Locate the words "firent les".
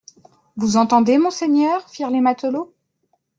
1.87-2.21